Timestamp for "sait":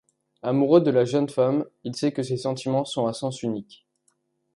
1.95-2.11